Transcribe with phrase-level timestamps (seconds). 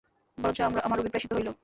[0.37, 1.49] বরঞ্চ আমার অভিপ্রায় সিদ্ধ হইল।